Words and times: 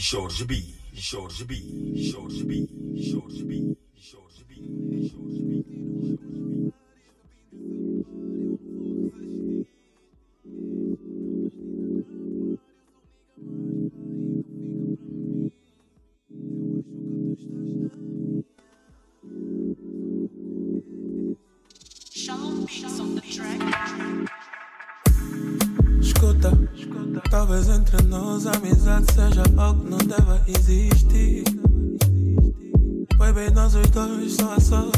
Jorge 0.00 0.44
B, 0.44 0.62
Jorge 0.94 1.44
B, 1.44 2.12
Jorge 2.12 2.44
B, 2.44 2.68
Jorge 3.12 3.44
B, 3.44 3.76
os 34.42 34.68
dois, 34.68 34.97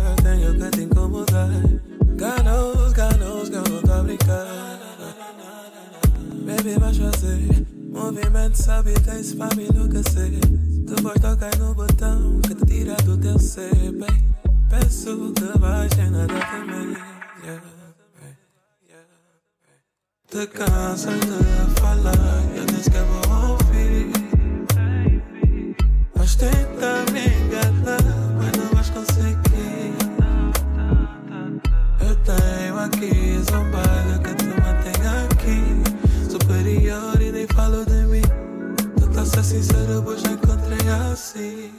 atiçar, 0.00 0.16
tenho 0.22 0.58
que 0.58 0.70
te 0.70 0.82
incomodar. 0.82 1.50
Eu 2.20 3.66
não 3.66 3.82
tô 3.82 3.92
a 3.92 4.02
brincar. 4.02 4.46
Baby, 6.44 6.78
vais 6.78 6.98
fazer 6.98 7.66
movimento, 7.92 8.56
sabe, 8.56 8.92
esse 8.92 9.36
pra 9.36 9.48
me 9.56 9.68
enlouquecer. 9.68 10.40
Depois 10.86 11.20
tocar 11.20 11.56
no 11.58 11.74
botão 11.74 12.40
que 12.40 12.54
te 12.54 12.66
tira 12.66 12.94
do 13.04 13.16
teu 13.16 13.38
ser, 13.38 13.74
bem. 13.74 14.34
Penso 14.68 15.32
que 15.32 15.58
vais 15.58 15.92
sem 15.94 16.10
nada 16.10 16.26
também. 16.28 16.96
Te 20.28 20.46
cansas 20.46 21.20
de 21.20 21.80
falar, 21.80 22.44
eu 22.54 22.64
disse 22.66 22.90
que 22.90 22.98
vou 22.98 23.58
sincero, 39.62 40.16
já 40.16 40.30
encontrei 40.30 40.88
assim. 41.12 41.70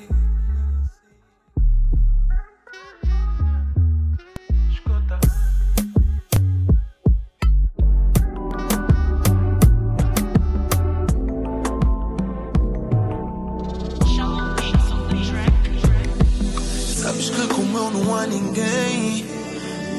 Sabes 16.85 17.29
que 17.29 17.47
como 17.47 17.77
eu 17.77 17.91
não 17.91 18.15
há 18.15 18.27
ninguém. 18.27 19.25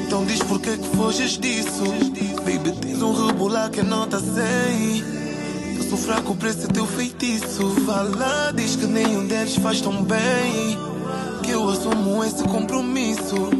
Então 0.06 0.24
diz 0.24 0.42
porque 0.44 0.76
que 0.76 0.96
foges 0.96 1.36
disso. 1.38 1.82
Baby, 2.44 2.72
tens 2.80 3.02
um 3.02 3.26
rebolar 3.26 3.70
que 3.70 3.82
nota 3.82 4.20
100 4.20 5.21
Eu 5.21 5.21
sou 5.92 5.98
fraco 5.98 6.34
para 6.34 6.48
esse 6.48 6.66
teu 6.68 6.86
feitiço. 6.86 7.68
Fala, 7.84 8.50
diz 8.54 8.76
que 8.76 8.86
nenhum 8.86 9.26
deles 9.26 9.56
faz 9.56 9.80
tão 9.82 10.02
bem. 10.02 10.78
Que 11.42 11.50
eu 11.50 11.68
assumo 11.68 12.24
esse 12.24 12.42
compromisso. 12.44 13.50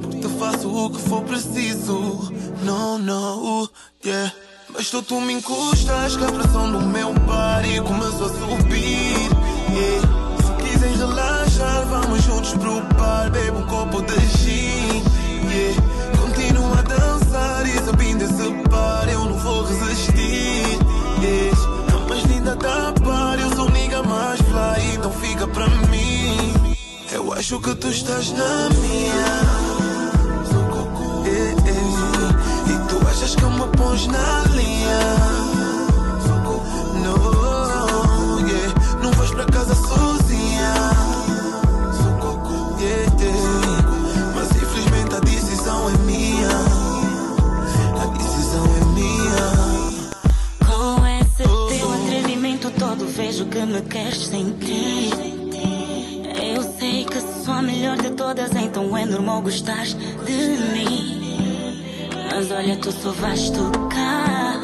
Porque 0.00 0.28
faço 0.38 0.68
o 0.68 0.90
que 0.90 1.00
for 1.00 1.22
preciso. 1.24 2.32
Não, 2.62 2.98
não, 2.98 3.68
yeah. 4.04 4.32
Mas 4.72 4.90
tu, 4.90 5.02
tu 5.02 5.20
me 5.20 5.32
encostas 5.32 6.16
que 6.16 6.24
a 6.24 6.30
pressão 6.30 6.70
do 6.70 6.80
meu 6.82 7.12
body 7.12 7.80
começou 7.80 8.26
a 8.26 8.28
subir 8.28 9.28
yeah. 9.72 10.08
Se 10.44 10.62
quiserem 10.62 10.96
relaxar, 10.96 11.84
vamos 11.86 12.22
juntos 12.22 12.52
pro 12.54 12.80
bar. 12.94 13.28
Bebe 13.30 13.56
um 13.56 13.66
copo 13.66 14.02
de 14.02 14.20
gin 14.38 14.45
acho 27.46 27.60
que 27.60 27.74
tu 27.76 27.86
estás 27.86 28.32
na 28.32 28.68
minha 28.80 29.32
Eh, 31.26 31.54
eh. 31.64 32.72
E 32.72 32.88
tu 32.88 33.08
achas 33.08 33.36
que 33.36 33.44
me 33.44 33.68
pões 33.76 34.08
na 34.08 34.42
linha 34.56 35.00
Não, 37.04 38.48
yeah. 38.48 38.74
Não 39.00 39.12
vais 39.12 39.30
pra 39.30 39.44
casa 39.44 39.76
sozinha 39.76 40.74
Yeah, 42.80 43.12
yeah. 43.20 44.32
Mas 44.34 44.50
infelizmente 44.50 45.14
a 45.14 45.20
decisão 45.20 45.88
é 45.88 45.98
minha 45.98 46.50
A 48.02 48.06
decisão 48.18 48.64
é 48.64 48.84
minha 48.96 49.46
Com 50.66 51.06
esse 51.06 51.78
teu 51.78 51.92
atrevimento 51.92 52.72
todo 52.72 53.06
vejo 53.06 53.44
que 53.46 53.60
me 53.60 53.82
queres 53.82 54.26
sentir. 54.26 55.35
A 57.56 57.62
melhor 57.62 57.96
de 57.96 58.10
todas, 58.10 58.54
então 58.54 58.94
é 58.96 59.06
normal 59.06 59.40
gostar 59.40 59.84
de 59.84 60.58
mim. 60.74 61.82
Mas 62.30 62.50
olha, 62.50 62.76
tu 62.76 62.92
só 62.92 63.12
vais 63.12 63.48
tocar. 63.48 64.60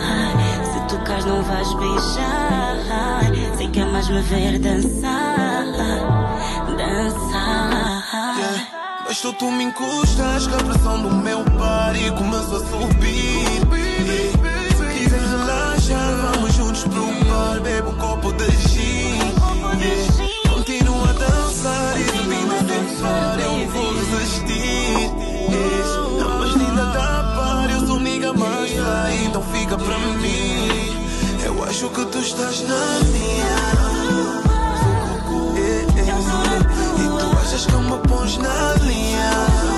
Se 0.62 0.94
tocares, 0.94 1.24
não 1.24 1.42
vais 1.42 1.72
beijar. 1.74 3.56
Sei 3.56 3.68
que 3.68 3.80
amas 3.80 4.08
me 4.10 4.20
ver 4.20 4.58
dançar. 4.58 5.64
Dançar. 6.76 8.36
Yeah. 8.36 8.66
Mas 9.06 9.20
tu, 9.22 9.32
tu 9.32 9.50
me 9.50 9.64
encostas 9.64 10.46
que 10.46 10.54
a 10.54 10.58
pressão 10.58 11.02
do 11.02 11.10
meu 11.10 11.42
body 11.44 12.10
começou 12.18 12.56
a 12.56 12.66
subir 12.66 13.62
yeah. 13.72 14.76
Se 14.76 14.98
quiseres 14.98 15.30
relaxar, 15.30 16.32
vamos 16.34 16.54
juntos 16.54 16.84
pro 16.84 17.06
bar 17.24 17.60
Bebe 17.62 17.88
um 17.88 17.96
copo 17.96 18.32
de 18.34 18.61
Eu 23.04 23.68
vou 23.68 23.92
resistir 23.94 25.10
mais 26.38 26.52
linda 26.54 26.84
da 26.86 27.34
par, 27.36 27.70
eu 27.70 27.86
sou 27.86 27.98
nigga 27.98 28.32
mais 28.32 28.70
Então 29.24 29.42
fica 29.42 29.76
pra 29.76 29.98
mim. 29.98 30.68
Eu 31.44 31.64
acho 31.64 31.88
que 31.88 32.04
tu 32.06 32.18
estás 32.18 32.62
na 32.62 33.00
minha. 33.10 33.92
E 36.98 37.20
tu 37.20 37.38
achas 37.38 37.66
que 37.66 37.76
me 37.76 37.98
pões 38.08 38.38
na 38.38 38.74
linha 38.84 39.71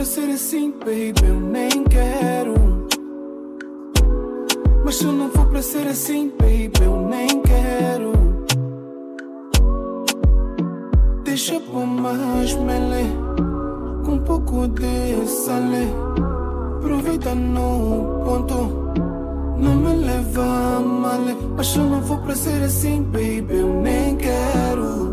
pra 0.00 0.06
ser 0.06 0.30
assim, 0.30 0.70
baby, 0.70 1.28
eu 1.28 1.38
nem 1.38 1.84
quero. 1.84 2.54
Mas 4.82 4.98
eu 5.02 5.12
não 5.12 5.28
vou 5.28 5.44
pra 5.44 5.60
ser 5.60 5.86
assim, 5.88 6.32
baby, 6.38 6.72
eu 6.82 7.06
nem 7.06 7.42
quero. 7.42 8.12
Deixa 11.22 11.60
por 11.60 11.86
mais 11.86 12.54
mele, 12.54 13.12
com 14.02 14.12
um 14.12 14.18
pouco 14.20 14.68
de 14.68 15.26
sale. 15.26 15.92
Aproveita 16.78 17.34
no 17.34 18.22
ponto, 18.24 18.92
não 19.58 19.76
me 19.76 19.96
leva 19.96 20.42
a 20.42 20.80
mal. 20.80 21.20
Mas 21.58 21.76
eu 21.76 21.84
não 21.84 22.00
vou 22.00 22.16
pra 22.16 22.34
ser 22.34 22.62
assim, 22.62 23.02
baby, 23.02 23.48
eu 23.50 23.68
nem 23.82 24.16
quero. 24.16 25.09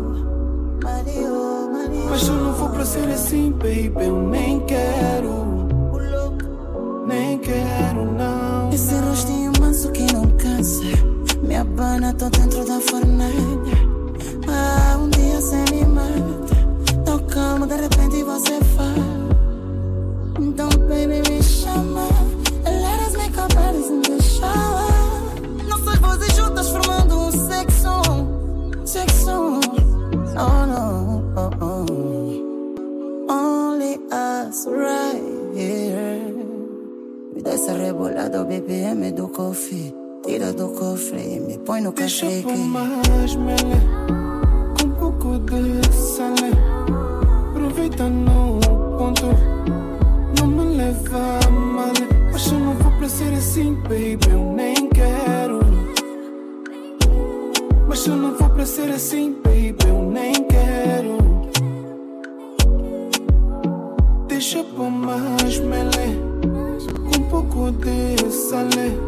Mas 2.18 2.26
eu 2.26 2.34
não 2.34 2.52
vou 2.52 2.68
pra 2.70 2.84
ser 2.84 3.08
assim, 3.10 3.52
baby, 3.52 3.92
eu 4.00 4.20
nem 4.20 4.58
quero. 4.66 5.68
Nem 7.06 7.38
quero, 7.38 8.12
não. 8.12 8.72
Esse 8.72 8.92
rostinho 8.96 9.52
manso 9.60 9.88
que 9.92 10.02
não 10.12 10.26
cansa. 10.30 10.82
Me 11.40 11.54
abana, 11.54 12.12
tô 12.12 12.28
dentro 12.28 12.66
da 12.66 12.80
fornalha. 12.80 13.32
Ah, 14.48 14.98
um 14.98 15.08
dia 15.10 15.40
cê 15.40 15.62
me 15.72 15.84
mata. 15.84 16.56
Tô 17.06 17.20
calmo, 17.32 17.68
de 17.68 17.76
repente 17.76 18.24
você 18.24 18.58
fala. 18.74 19.28
Então, 20.40 20.68
baby, 20.88 21.22
me 21.30 21.40
rebolada, 37.98 38.42
o 38.42 38.44
BPM 38.44 39.10
do 39.10 39.28
coffee. 39.28 39.92
Tira 40.24 40.52
do 40.52 40.68
cofre 40.68 41.18
e 41.18 41.40
me 41.40 41.58
põe 41.58 41.80
no 41.80 41.90
Deixa 41.90 42.26
cacheque. 42.26 42.56
mais 42.56 43.34
mele, 43.34 43.80
com 44.78 44.86
um 44.86 44.90
pouco 44.90 45.38
de 45.40 45.92
sale. 45.92 46.52
Aproveita 47.50 48.08
no 48.08 48.60
ponto, 48.96 49.26
não 50.38 50.46
me 50.46 50.76
leva 50.76 51.38
a 51.44 51.50
mal. 51.50 51.92
Mas 52.32 52.46
eu 52.46 52.58
não 52.60 52.74
vou 52.74 52.92
pra 52.98 53.08
ser 53.08 53.32
assim, 53.34 53.74
baby, 53.82 54.18
eu 54.30 54.52
nem 54.54 54.88
quero. 54.90 55.60
Mas 57.88 58.06
eu 58.06 58.16
não 58.16 58.36
vou 58.36 58.50
pra 58.50 58.64
ser 58.66 58.90
assim, 58.90 59.34
baby, 59.42 59.76
eu 59.88 60.02
nem 60.02 60.34
quero. 60.44 61.18
Deixa 64.28 64.62
por 64.62 64.90
mais 64.90 65.58
mele, 65.58 66.20
com 67.10 67.17
um 67.28 67.42
pouco 67.42 67.70
de 67.72 68.30
sale. 68.32 68.98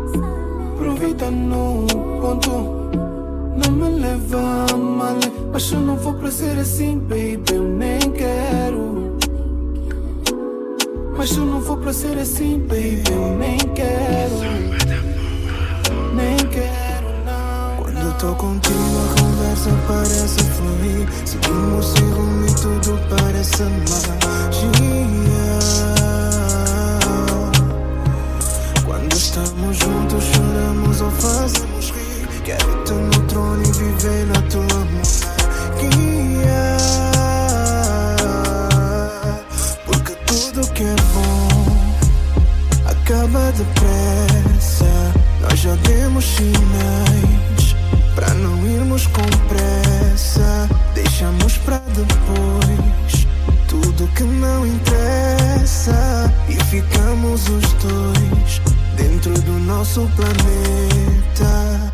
Aproveita 0.74 1.30
no 1.30 1.86
ponto, 2.20 2.50
não 3.56 3.72
me 3.72 4.00
leva 4.00 4.66
a 4.70 4.76
mal. 4.76 5.16
Mas 5.52 5.72
eu 5.72 5.80
não 5.80 5.96
vou 5.96 6.14
pra 6.14 6.30
ser 6.30 6.58
assim, 6.58 6.98
baby, 6.98 7.42
eu 7.52 7.62
nem 7.62 7.98
quero. 7.98 9.16
Mas 11.16 11.36
eu 11.36 11.46
não 11.46 11.60
vou 11.60 11.76
pra 11.78 11.92
ser 11.92 12.18
assim, 12.18 12.58
baby, 12.58 13.02
eu 13.10 13.36
nem 13.38 13.58
quero. 13.58 14.36
Nem 16.14 16.36
quero, 16.48 17.08
não. 17.24 17.82
Quando 17.82 18.18
tô 18.18 18.34
contigo 18.34 18.76
a 18.76 19.20
conversa 19.20 19.70
parece 19.86 20.40
fluir 20.44 21.08
Seguimos 21.24 21.94
rumo 21.94 22.46
e 22.46 22.54
tudo 22.54 22.98
parece 23.08 23.62
magia 23.62 24.40
ou 31.00 31.10
fazemos 31.10 31.90
rir 31.90 32.28
Quero-te 32.44 32.92
no 32.92 33.26
trono 33.26 33.62
e 33.62 33.72
viver 33.72 34.26
na 34.26 34.42
tua 34.42 34.62
monarquia 34.62 36.30
Porque 39.86 40.12
tudo 40.26 40.66
que 40.72 40.82
é 40.82 40.96
bom 41.14 41.50
acaba 43.10 43.52
depressa. 43.52 45.12
Nós 45.40 45.58
já 45.58 45.74
demos 45.76 46.24
sinais 46.24 47.76
para 48.14 48.32
não 48.34 48.64
irmos 48.66 49.06
com 49.08 49.22
pressa. 49.48 50.68
Deixamos 50.94 51.58
para 51.58 51.78
depois 51.78 53.26
tudo 53.66 54.06
que 54.14 54.22
não 54.22 54.64
interessa 54.64 56.32
e 56.48 56.54
ficamos 56.64 57.48
os 57.48 57.72
dois 57.82 58.69
dentro 59.00 59.32
do 59.32 59.52
nosso 59.52 60.08
planeta. 60.14 61.92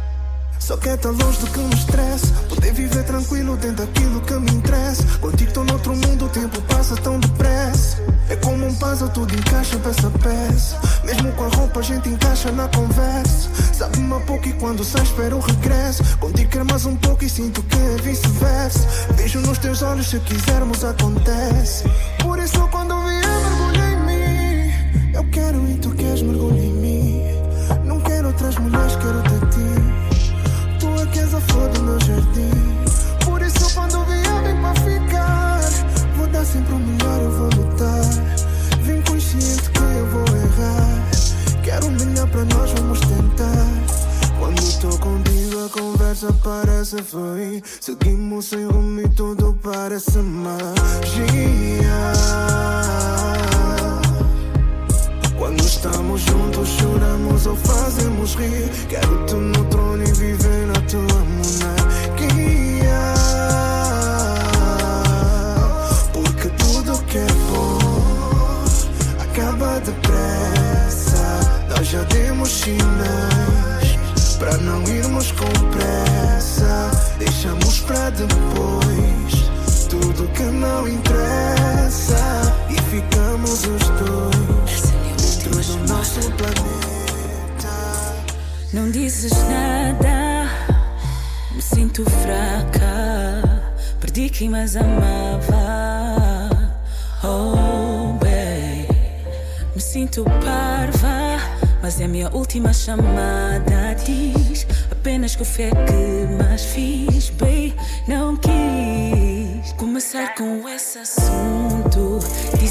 Só 0.59 0.77
que 0.77 0.89
é 0.89 0.97
tão 0.97 1.13
longe 1.13 1.39
do 1.39 1.47
que 1.47 1.61
me 1.61 1.75
estresse 1.75 2.33
Poder 2.49 2.73
viver 2.73 3.05
tranquilo 3.05 3.57
dentro 3.57 3.87
daquilo 3.87 4.21
que 4.23 4.35
me 4.35 4.51
interessa. 4.51 5.05
Contigo 5.21 5.53
tô 5.53 5.63
noutro 5.63 5.95
mundo, 5.95 6.25
o 6.25 6.29
tempo 6.29 6.61
passa 6.63 6.97
tão 6.97 7.21
depressa. 7.21 7.99
É 8.29 8.35
como 8.37 8.67
um 8.67 8.75
puzzle, 8.75 9.09
tudo 9.11 9.33
encaixa 9.33 9.79
peça 9.79 10.09
a 10.09 10.11
peça. 10.11 10.81
Mesmo 11.05 11.31
com 11.33 11.45
a 11.45 11.49
roupa 11.49 11.79
a 11.79 11.83
gente 11.83 12.09
encaixa 12.09 12.51
na 12.51 12.67
conversa. 12.69 13.49
Sabe-me 13.73 14.21
pouco 14.27 14.49
e 14.49 14.53
quando 14.55 14.83
sai 14.83 15.03
espero 15.03 15.37
o 15.37 15.41
regresso. 15.41 16.03
Contigo 16.19 16.51
quero 16.51 16.67
mais 16.67 16.85
um 16.85 16.97
pouco 16.97 17.25
e 17.25 17.29
sinto 17.29 17.63
que 17.63 17.77
é 17.77 18.03
vice-versa. 18.03 18.89
Vejo 19.15 19.41
nos 19.41 19.59
teus 19.59 19.83
olhos 19.83 20.09
se 20.09 20.19
quisermos 20.21 20.83
acontece 20.83 21.85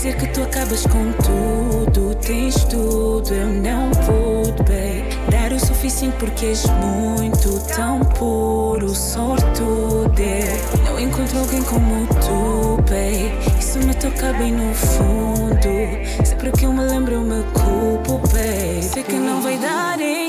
Dizer 0.05 0.19
que 0.19 0.27
tu 0.27 0.43
acabas 0.43 0.83
com 0.85 1.11
tudo, 1.13 2.13
tens 2.17 2.63
tudo, 2.65 3.33
eu 3.33 3.47
não 3.47 3.89
pude, 3.89 4.51
babe. 4.61 5.31
Dar 5.31 5.51
o 5.51 5.59
suficiente 5.59 6.15
porque 6.19 6.45
és 6.45 6.63
muito 6.67 7.59
tão 7.75 7.99
puro, 8.01 8.93
sortudo. 8.93 10.13
Não 10.83 10.99
encontro 10.99 11.39
alguém 11.39 11.63
como 11.63 12.05
tu, 12.05 12.77
babe. 12.83 13.33
Isso 13.59 13.79
me 13.79 13.95
toca 13.95 14.31
bem 14.33 14.51
no 14.51 14.75
fundo. 14.75 16.23
Sempre 16.23 16.51
que 16.51 16.65
eu 16.65 16.71
me 16.71 16.85
lembro, 16.85 17.15
eu 17.15 17.21
me 17.21 17.43
culpo, 17.53 18.19
babe. 18.27 18.83
Sei 18.83 19.01
que 19.01 19.13
não 19.13 19.41
vai 19.41 19.57
dar 19.57 19.99
em 19.99 20.24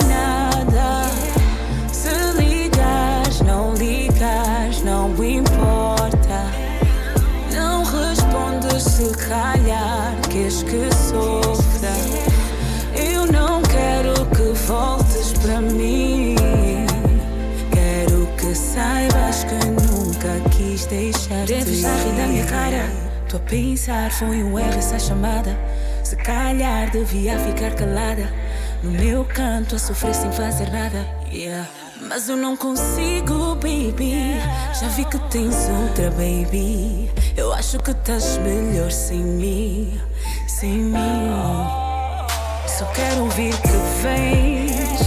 queres 10.62 10.62
que 10.62 10.94
sofra. 10.94 11.90
Eu 12.94 13.26
não 13.26 13.62
quero 13.62 14.14
que 14.26 14.66
voltes 14.66 15.32
para 15.40 15.60
mim. 15.60 16.36
Quero 17.72 18.26
que 18.38 18.54
saibas 18.54 19.44
que 19.44 19.66
nunca 19.66 20.48
quis 20.50 20.86
deixar. 20.86 21.46
Deves 21.46 21.80
já 21.80 21.94
rir 21.94 22.16
da 22.16 22.26
minha 22.26 22.46
cara. 22.46 22.90
Tô 23.28 23.38
a 23.38 23.40
pensar, 23.40 24.10
foi 24.12 24.42
um 24.42 24.58
erro 24.58 24.78
essa 24.78 24.98
chamada. 24.98 25.58
Se 26.04 26.16
calhar 26.16 26.90
devia 26.90 27.38
ficar 27.38 27.74
calada. 27.74 28.32
No 28.82 28.92
meu 28.92 29.24
canto 29.24 29.74
a 29.74 29.78
sofrer 29.78 30.14
sem 30.14 30.30
fazer 30.32 30.70
nada. 30.70 31.06
Yeah. 31.32 31.66
Mas 32.08 32.28
eu 32.28 32.36
não 32.36 32.56
consigo, 32.56 33.54
baby. 33.56 34.38
Já 34.78 34.88
vi 34.88 35.04
que 35.06 35.18
tens 35.30 35.56
outra, 35.68 36.10
baby. 36.10 37.10
Eu 37.36 37.52
acho 37.52 37.78
que 37.80 37.90
estás 37.90 38.38
melhor 38.38 38.90
sem 38.90 39.18
mim. 39.18 40.00
Sem 40.48 40.70
mim. 40.70 41.66
Só 42.66 42.86
quero 42.86 43.24
ouvir 43.24 43.54
que 43.60 43.76
vens. 44.02 45.00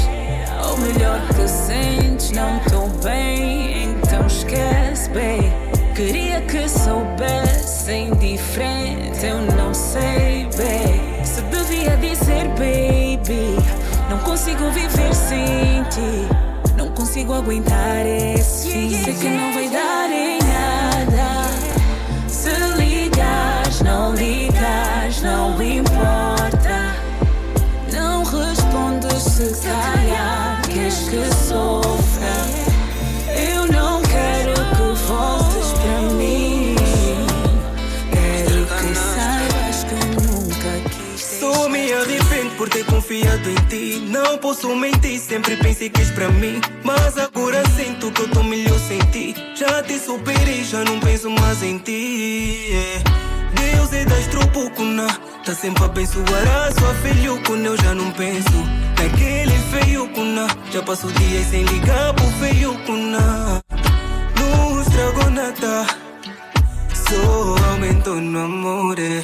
Ou 0.69 0.77
melhor 0.77 1.19
que 1.29 1.47
sentes, 1.47 2.29
não 2.31 2.59
tô 2.59 2.85
bem. 3.03 3.83
Então 3.83 4.27
esquece, 4.27 5.09
baby. 5.09 5.51
Queria 5.95 6.41
que 6.41 6.69
soubessem 6.69 8.13
diferente, 8.15 9.25
eu 9.25 9.41
não 9.57 9.73
sei, 9.73 10.47
baby. 10.55 11.25
Se 11.25 11.41
devia 11.41 11.97
dizer, 11.97 12.47
baby. 12.49 13.57
Não 14.07 14.19
consigo 14.19 14.69
viver 14.69 15.15
sem 15.15 15.83
ti. 15.89 16.29
Não 16.77 16.89
consigo 16.89 17.33
aguentar 17.33 18.05
esse 18.05 18.71
fim. 18.71 19.03
Sei 19.03 19.15
que 19.15 19.29
não 19.29 19.51
vai 19.51 19.67
dar 19.69 20.09
em 20.11 20.37
nada. 20.37 20.58
Não 25.21 25.61
importa. 25.61 26.95
Não 27.91 28.23
respondes 28.23 29.23
se 29.23 29.67
calhar 29.67 30.61
queres 30.67 31.09
que 31.09 31.35
sofra. 31.47 32.33
Eu 33.27 33.67
não 33.67 34.01
quero 34.03 34.53
que 34.53 35.07
voltes 35.07 35.71
para 35.73 36.01
mim. 36.15 36.75
Quero 38.11 38.65
que 38.65 38.95
saibas 38.95 39.83
que 39.83 40.05
nunca 40.21 40.89
quis 40.89 41.21
Só 41.21 41.69
me 41.69 41.91
arrependo 41.93 42.55
por 42.57 42.69
ter 42.69 42.85
confiado 42.85 43.49
em 43.49 43.55
ti. 43.67 44.07
Não 44.09 44.37
posso 44.37 44.75
mentir, 44.75 45.19
sempre 45.19 45.55
pensei 45.57 45.89
que 45.89 46.01
és 46.01 46.11
pra 46.11 46.29
mim. 46.29 46.61
Mas 46.83 47.17
agora 47.17 47.63
sinto 47.75 48.11
que 48.11 48.21
eu 48.21 48.29
tô 48.29 48.43
melhor 48.43 48.79
sem 48.79 48.99
ti. 49.11 49.35
Já 49.55 49.81
te 49.83 49.99
superei, 49.99 50.63
já 50.63 50.83
não 50.83 50.99
penso 50.99 51.29
mais 51.29 51.61
em 51.63 51.77
ti. 51.77 52.69
yeah. 52.69 53.28
Deus 53.53 53.93
é 53.93 54.05
das 54.05 54.27
tropucuna. 54.27 55.07
Tá 55.45 55.53
sempre 55.53 55.83
a 55.83 55.85
abençoar 55.85 56.47
a 56.67 56.71
sua 56.79 56.93
filho 56.95 57.41
quando 57.45 57.65
eu 57.65 57.77
já 57.77 57.93
não 57.95 58.11
penso. 58.11 58.57
Naquele 58.97 59.57
feio 59.71 60.07
cuna. 60.09 60.47
Já 60.71 60.81
passo 60.83 61.07
dias 61.13 61.47
sem 61.47 61.63
ligar 61.63 62.13
pro 62.13 62.25
feio 62.39 62.73
cuna. 62.85 63.61
Não 64.39 64.81
estragou 64.81 65.29
nada. 65.31 65.85
Só 66.93 67.71
aumentou 67.71 68.15
no 68.21 68.39
amor. 68.39 68.99
eh. 68.99 69.23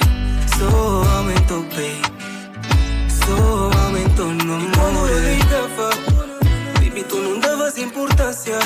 Só 0.57 1.17
aumentou, 1.17 1.61
baby. 1.63 2.01
Só 3.09 3.79
aumentou 3.85 4.27
no 4.27 4.53
amor. 4.55 4.69
E 4.69 4.71
quando 4.77 5.07
eu 5.09 5.19
ligava, 5.35 5.89
baby, 6.79 7.03
tu 7.03 7.17
não 7.17 7.39
davas 7.39 7.77
importância. 7.77 8.57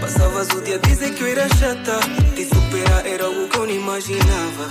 Passavas 0.00 0.48
o 0.48 0.60
dia 0.60 0.76
a 0.76 0.78
dizer 0.78 1.14
que 1.14 1.22
eu 1.22 1.28
era 1.28 1.48
chata. 1.48 1.98
Te 2.34 2.44
superar 2.44 3.06
era 3.06 3.24
algo 3.24 3.48
que 3.48 3.56
eu 3.58 3.66
não 3.66 3.74
imaginava. 3.74 4.68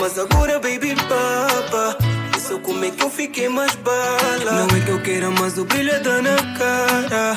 Mas 0.00 0.18
agora, 0.18 0.58
baby, 0.58 0.94
papa. 0.94 1.96
Isso 2.36 2.58
como 2.60 2.84
é 2.84 2.90
que 2.90 3.02
eu 3.02 3.10
fiquei 3.10 3.48
mais 3.48 3.74
bala. 3.76 4.66
Não 4.66 4.76
é 4.76 4.80
que 4.80 4.90
eu 4.90 5.00
queira, 5.02 5.30
mas 5.30 5.56
o 5.56 5.64
brilho 5.64 6.02
tá 6.02 6.20
na 6.20 6.36
cara. 6.58 7.36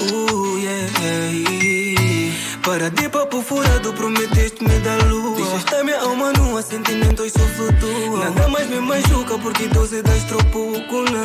Uh, 0.00 0.58
yeah. 0.58 0.82
Para 2.62 2.88
de 2.90 3.08
papo 3.08 3.42
furado, 3.42 3.92
prometeste 3.92 4.62
me 4.62 4.78
dar 4.78 5.02
lua. 5.08 5.36
Deixaste 5.36 5.84
minha 5.84 6.00
alma 6.00 6.32
nua, 6.32 6.62
sentimentos 6.62 7.32
só 7.32 7.40
flutua. 7.40 8.30
Nada 8.30 8.48
mais 8.48 8.68
me 8.68 8.80
machuca 8.80 9.36
porque 9.38 9.66
doze 9.68 10.00
das 10.00 10.24
tropucuna. 10.24 11.22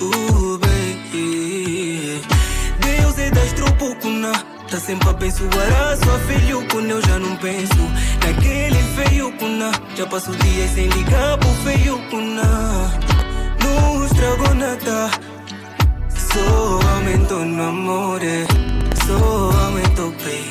Uh, 0.00 0.58
baby. 0.58 1.99
Tropucuna. 3.80 4.30
Tá 4.70 4.78
sempre 4.78 5.08
a 5.08 5.10
abençoar 5.10 5.90
a 5.90 5.96
sua 5.96 6.18
filho 6.28 6.62
quando 6.70 6.90
eu 6.90 7.00
já 7.00 7.18
não 7.18 7.34
penso. 7.36 7.80
Naquele 8.22 8.76
feio 8.94 9.32
cuna. 9.38 9.72
Já 9.96 10.06
passo 10.06 10.30
dias 10.32 10.70
sem 10.72 10.86
ligar 10.88 11.38
pro 11.38 11.48
feio 11.64 11.98
cuna. 12.10 12.42
Não 13.64 14.04
estragou 14.04 14.54
nada. 14.54 15.10
Só 16.10 16.88
aumentou 16.94 17.42
no 17.46 17.62
amor, 17.62 18.20
só 19.06 19.64
aumentou, 19.64 20.10
baby. 20.10 20.50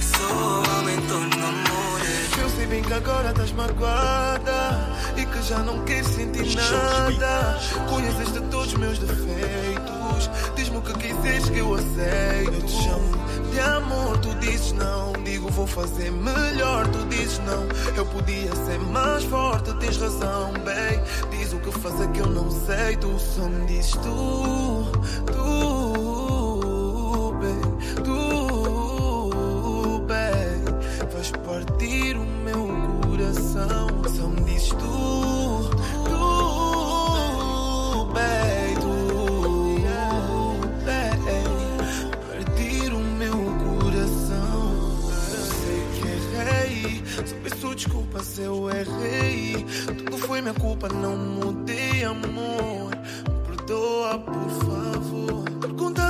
Só 0.00 0.76
aumentou 0.78 1.20
no 1.20 1.46
amor. 1.46 2.00
Eu 2.40 2.48
sei 2.48 2.66
bem 2.66 2.82
que 2.82 2.92
agora 2.94 3.28
estás 3.28 3.52
magoada 3.52 4.94
e 5.16 5.26
que 5.26 5.42
já 5.42 5.58
não 5.58 5.84
queres 5.84 6.06
sentir 6.08 6.54
nada. 6.54 7.58
Conheces 7.88 8.32
de 8.32 8.40
todos 8.42 8.72
os 8.72 8.74
meus 8.74 8.98
defeitos. 8.98 10.30
Diz-me 10.56 10.78
o 10.78 10.82
que 10.82 10.92
quiseres 10.94 11.48
que 11.50 11.58
eu 11.58 11.74
aceito. 11.74 12.52
Eu 12.52 12.62
te 12.62 12.72
chamo 12.72 13.24
de 13.54 13.60
amor, 13.60 14.18
tu 14.18 14.34
dizes 14.40 14.72
não. 14.72 15.12
Digo 15.24 15.48
vou 15.50 15.66
fazer 15.66 16.10
melhor, 16.10 16.86
tu 16.88 17.06
dizes 17.06 17.38
não. 17.40 17.66
Eu 17.96 18.04
podia 18.06 18.54
ser 18.54 18.78
mais 18.78 19.24
forte, 19.24 19.72
tens 19.74 19.96
razão, 19.96 20.52
bem. 20.64 21.00
Diz 21.30 21.52
o 21.52 21.58
que 21.58 21.70
fazer 21.78 22.08
que 22.10 22.20
eu 22.20 22.26
não 22.26 22.50
sei, 22.50 22.96
tu 22.96 23.18
só 23.18 23.48
me 23.48 23.66
dizes 23.66 23.92
tu, 23.92 24.86
tu, 25.26 25.73
coração. 33.34 33.88
Só 34.16 34.28
me 34.28 34.60
tu, 34.60 34.76
tu, 36.04 36.20
bem, 38.12 38.74
tu, 38.80 38.94
bem. 40.84 41.14
O 42.94 42.98
meu 42.98 43.38
coração. 43.64 44.62
Sei 45.60 45.82
que 45.94 46.06
errei. 46.36 47.02
Só 47.24 47.34
peço 47.42 47.74
desculpa 47.74 48.22
se 48.22 48.42
eu 48.42 48.70
errei. 48.70 49.64
Tudo 49.96 50.18
foi 50.18 50.40
minha 50.40 50.54
culpa, 50.54 50.88
não 50.88 51.16
mudei, 51.16 52.04
amor. 52.04 52.90
Me 53.28 53.56
perdoa, 53.56 54.18
por 54.18 54.50
favor. 54.50 55.23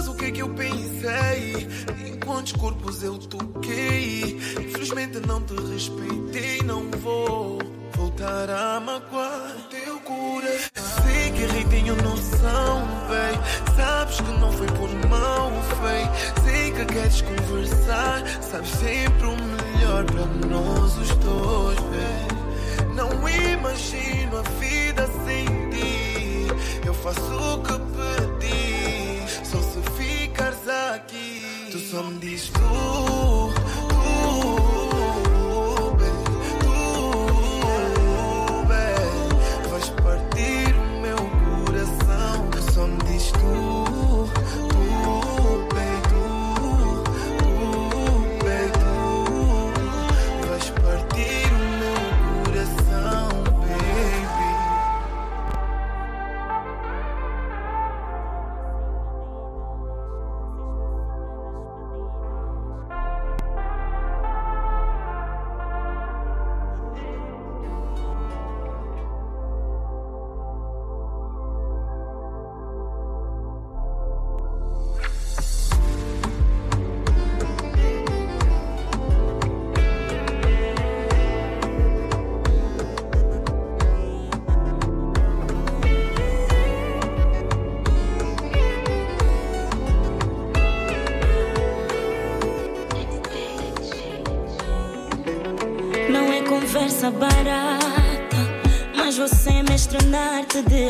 O 0.09 0.15
que 0.15 0.27
é 0.27 0.31
que 0.31 0.43
eu 0.43 0.49
pensei. 0.51 1.69
Em 2.07 2.19
quantos 2.21 2.53
corpos 2.53 3.03
eu 3.03 3.19
toquei. 3.19 4.39
Infelizmente 4.61 5.21
não 5.27 5.41
te 5.43 5.55
respeitei, 5.55 6.63
não 6.65 6.91
vou 7.01 7.59
voltar 7.97 8.51
a 8.51 8.81
magoar 8.81 9.57
teu 9.71 9.99
coração. 10.01 10.71
Sei 11.03 11.31
que 11.33 11.43
errei, 11.43 11.65
tenho 11.65 11.97
noção, 11.97 12.89
véi. 13.09 13.77
Sabes 13.77 14.21
que 14.21 14.33
não 14.39 14.53
foi 14.53 14.67
por 14.67 15.09
mal, 15.09 15.51
véi. 15.83 16.11
Sei 16.45 16.71
que 16.73 16.85
queres 16.85 17.23
conversar. 17.23 18.43
Sabes 18.43 18.71
sempre 18.71 19.27
o 19.27 19.37
melhor 19.37 20.05
para 20.05 20.49
nós 20.49 20.99
os 20.99 21.09
dois, 21.17 21.79
véi. 21.91 22.35
Não 22.95 23.11
imagino 23.29 23.64
pedi. 32.03 32.39
Só 32.39 32.51
se 32.51 33.14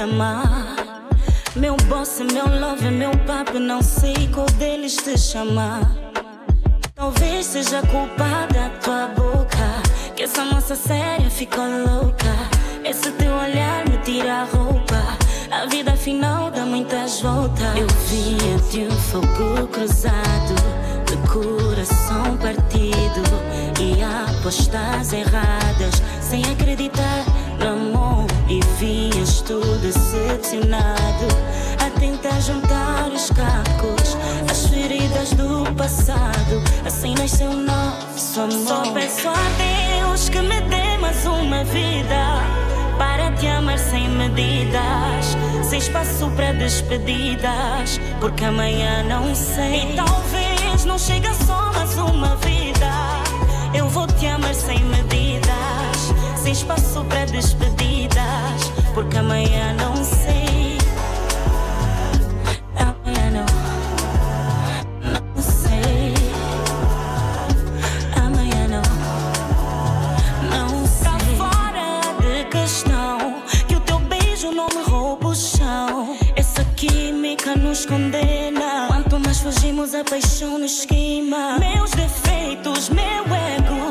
amar. 0.04 0.76
Meu 1.56 1.76
boss, 1.88 2.20
meu 2.20 2.46
love, 2.60 2.90
meu 2.90 3.10
papo, 3.26 3.58
não 3.58 3.82
sei 3.82 4.28
qual 4.32 4.46
deles 4.58 4.96
te 4.96 5.18
chamar. 5.18 5.90
Talvez 6.94 7.46
seja 7.46 7.80
culpa 7.82 8.46
da 8.52 8.68
tua 8.82 9.08
boca, 9.08 9.82
que 10.14 10.24
essa 10.24 10.44
moça 10.44 10.74
séria 10.76 11.30
ficou 11.30 11.64
louca. 11.64 12.34
Esse 12.84 13.10
teu 13.12 13.32
olhar 13.34 13.88
me 13.88 13.96
tira 13.98 14.42
a 14.42 14.44
roupa. 14.44 15.02
A 15.50 15.66
vida 15.66 15.92
afinal 15.92 16.50
dá 16.50 16.64
muitas 16.66 17.20
voltas. 17.20 17.74
Eu 17.76 17.86
vinha 18.08 18.58
de 18.70 18.80
um 18.80 18.90
fogo 18.90 19.66
cruzado, 19.68 20.54
de 21.06 21.16
coração 21.32 22.36
partido 22.36 23.22
e 23.80 24.02
apostas 24.02 25.12
erradas, 25.12 26.02
sem 26.20 26.44
acreditar 26.44 27.24
no 27.58 27.68
amor. 27.68 27.93
E 28.54 28.60
vinhas 28.78 29.40
tu 29.40 29.60
decepcionado, 29.78 31.26
a 31.84 31.90
tentar 31.98 32.38
juntar 32.40 33.10
os 33.12 33.28
cacos, 33.30 34.16
as 34.48 34.66
feridas 34.68 35.30
do 35.30 35.74
passado. 35.74 36.62
Assim 36.86 37.16
nasceu 37.18 37.52
nosso 37.52 38.40
amor. 38.40 38.68
Só 38.68 38.92
peço 38.92 39.28
a 39.28 40.02
Deus 40.04 40.28
que 40.28 40.38
me 40.38 40.60
dê 40.60 40.96
mais 41.00 41.26
uma 41.26 41.64
vida 41.64 42.44
para 42.96 43.32
te 43.32 43.48
amar 43.48 43.76
sem 43.76 44.08
medidas, 44.08 45.36
sem 45.68 45.80
espaço 45.80 46.30
para 46.36 46.52
despedidas, 46.52 48.00
porque 48.20 48.44
amanhã 48.44 49.02
não 49.02 49.34
sei. 49.34 49.90
E 49.90 49.96
talvez 49.96 50.84
não 50.84 50.96
chegue 50.96 51.34
só 51.44 51.72
mais 51.72 51.98
uma 51.98 52.36
vida. 52.36 52.92
Eu 53.74 53.88
vou 53.88 54.06
te 54.06 54.28
amar 54.28 54.54
sem 54.54 54.78
medidas, 54.84 56.14
sem 56.36 56.52
espaço 56.52 57.04
para 57.06 57.24
despedidas, 57.24 57.73
porque 58.94 59.18
amanhã 59.18 59.74
não 59.74 59.96
sei. 60.04 60.78
Amanhã 62.76 63.30
não, 63.32 63.46
não 65.34 65.42
sei. 65.42 66.14
Amanhã 68.16 68.68
não. 68.68 68.82
Não 70.48 70.86
sei. 70.86 71.36
fora 71.36 72.00
de 72.20 72.44
questão 72.44 73.42
que 73.66 73.74
o 73.74 73.80
teu 73.80 73.98
beijo 73.98 74.52
não 74.52 74.68
me 74.68 74.82
rouba 74.84 75.28
o 75.28 75.34
chão. 75.34 76.16
Essa 76.36 76.64
química 76.76 77.56
nos 77.56 77.84
condena. 77.84 78.86
Quanto 78.86 79.18
mais 79.18 79.40
fugimos, 79.40 79.92
a 79.94 80.04
paixão 80.04 80.56
nos 80.58 80.84
queima. 80.84 81.58
Meus 81.58 81.90
defeitos, 81.90 82.88
meu 82.90 83.24
ego, 83.24 83.90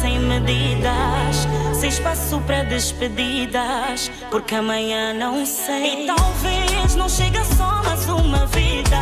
sem 0.00 0.18
medidas, 0.20 1.46
sem 1.78 1.88
espaço 1.88 2.40
para 2.46 2.64
despedidas, 2.64 4.10
porque 4.30 4.54
amanhã 4.54 5.14
não 5.14 5.46
sei. 5.46 6.04
E 6.04 6.06
talvez 6.06 6.94
não 6.94 7.08
chegue 7.08 7.42
só 7.56 7.82
mais 7.82 8.06
uma 8.08 8.46
vida. 8.46 8.98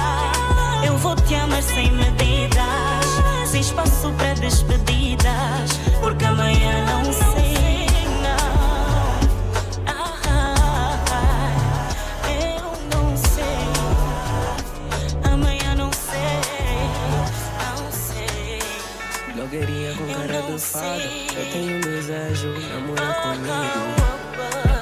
Eu 0.85 0.96
vou 0.98 1.16
te 1.16 1.35
amar 1.35 1.62
sem 1.62 1.90
medidas, 1.92 3.46
sem 3.46 3.61
espaço 3.61 4.12
para 4.16 4.35
despedidas, 4.35 5.70
porque 6.00 6.24
amanhã 6.24 6.85
não 6.87 7.12
sei. 7.12 7.43
Blogueirinha 19.54 19.94
com 19.94 20.06
cara 20.12 20.42
fada. 20.58 20.58
sei. 20.58 21.26
Eu 21.36 21.52
tenho 21.52 21.80
desejo, 21.80 22.48
namora 22.48 23.14
comigo. 23.22 23.54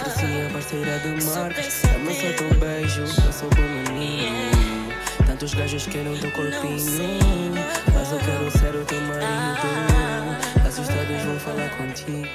Aprecia 0.00 0.50
parceira 0.50 0.98
de 0.98 1.24
marcas. 1.26 1.82
Dá-me 1.82 2.14
só 2.14 2.32
teu 2.38 2.54
beijo, 2.58 3.02
eu 3.02 3.32
sou 3.32 3.50
bom 3.50 3.92
menino. 3.92 4.92
Tantos 5.26 5.52
gajos 5.52 5.86
querem 5.86 6.16
teu 6.18 6.30
corpinho. 6.30 7.52
Mas 7.92 8.12
eu 8.12 8.18
quero 8.18 8.50
ser 8.50 8.74
o 8.74 8.84
teu 8.86 9.00
marido. 9.02 10.66
Assustados 10.66 11.22
vão 11.22 11.38
falar 11.40 11.68
contigo. 11.76 12.28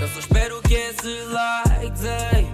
Eu 0.00 0.08
só 0.08 0.18
espero 0.18 0.62
que 0.62 0.74
esses 0.74 1.30
likes 1.30 2.04
ei, 2.04 2.48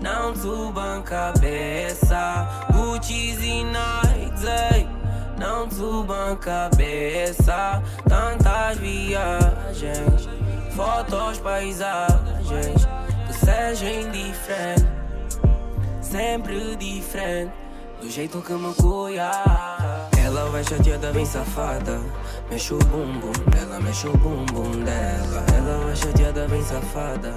não 0.00 0.36
subam 0.36 1.02
cabeça. 1.02 2.46
Gucci's 2.72 3.40
e 3.40 3.64
Nikes, 3.64 4.44
ei, 4.44 5.03
não 5.44 5.70
subam 5.70 6.36
cabeça. 6.36 7.82
Tantas 8.08 8.78
viagens, 8.78 10.28
fotos, 10.74 11.38
paisagens 11.38 12.86
que 13.26 13.34
sejam 13.34 14.10
diferentes, 14.10 15.38
sempre 16.00 16.76
diferente. 16.76 17.52
Do 18.00 18.10
jeito 18.10 18.40
que 18.40 18.52
me 18.54 18.74
cuia. 18.74 19.93
Ela 20.36 20.50
vai 20.50 20.64
chateada, 20.64 21.12
bem 21.12 21.24
safada. 21.24 22.00
Mexe 22.50 22.74
o 22.74 22.78
bumbum 22.78 23.30
dela, 23.52 23.78
mexe 23.78 24.08
o 24.08 24.16
bumbum 24.16 24.82
dela. 24.82 25.46
Ela 25.56 25.84
vai 25.84 25.94
chateada, 25.94 26.48
bem 26.48 26.60
safada. 26.60 27.32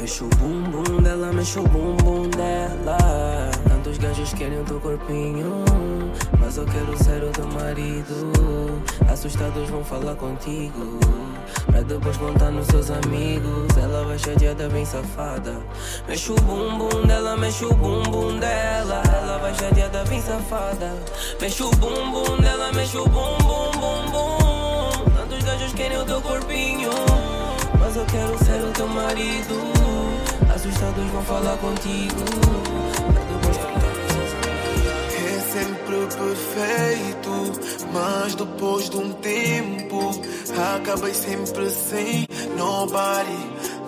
Mexe 0.00 0.24
o 0.24 0.28
bumbum 0.30 1.00
dela, 1.00 1.32
mexe 1.32 1.60
o 1.60 1.62
bumbum 1.62 2.28
dela. 2.30 2.98
Tantos 3.68 3.98
gajos 3.98 4.34
querem 4.34 4.60
o 4.60 4.64
teu 4.64 4.80
corpinho. 4.80 5.64
Mas 6.40 6.56
eu 6.56 6.66
quero 6.66 6.98
ser 7.04 7.22
o 7.22 7.30
teu 7.30 7.46
marido. 7.46 8.82
Assustados 9.08 9.70
vão 9.70 9.84
falar 9.84 10.16
contigo. 10.16 10.98
Pra 11.66 11.82
depois 11.82 12.16
contar 12.16 12.50
nos 12.50 12.66
seus 12.66 12.90
amigos. 12.90 13.76
Ela 13.76 14.04
vai 14.04 14.18
chateada, 14.18 14.68
bem 14.68 14.84
safada. 14.84 15.56
Mexe 16.08 16.32
o 16.32 16.36
bumbum 16.36 17.06
dela, 17.06 17.36
mexe 17.36 17.64
o 17.64 17.74
bumbum 17.74 18.38
dela. 18.38 19.02
Ela 19.12 19.38
vai 19.38 19.54
chateada, 19.54 20.04
bem 20.04 20.20
safada. 20.20 20.94
Mexe 21.40 21.62
o 21.62 21.70
bumbum 21.70 22.36
dela, 22.40 22.72
mexe 22.72 22.96
o 22.96 23.04
bumbum, 23.04 23.70
bum, 23.72 24.10
bum. 24.10 25.10
Tantos 25.16 25.44
gajos 25.44 25.72
querem 25.72 25.98
o 25.98 26.04
teu 26.04 26.20
corpinho. 26.20 26.90
Mas 27.78 27.96
eu 27.96 28.04
quero 28.06 28.38
ser 28.44 28.62
o 28.64 28.72
teu 28.72 28.88
marido. 28.88 29.54
Assustados 30.54 31.06
vão 31.10 31.22
falar 31.22 31.56
contigo. 31.58 32.24
Pra 33.12 33.22
depois 33.24 33.56
sempre 35.52 35.96
perfeito, 36.16 37.60
mas 37.92 38.34
depois 38.36 38.88
de 38.88 38.96
um 38.96 39.12
tempo 39.14 40.10
acabei 40.76 41.12
sempre 41.12 41.68
sem 41.70 42.26
nobody, 42.56 43.36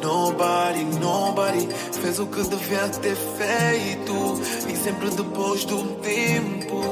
nobody, 0.02 0.84
nobody. 0.98 1.68
Fez 2.02 2.18
o 2.18 2.26
que 2.26 2.42
devia 2.42 2.88
ter 2.88 3.14
feito 3.14 4.72
e 4.72 4.76
sempre 4.76 5.10
depois 5.10 5.64
de 5.64 5.74
um 5.74 5.94
tempo 6.00 6.82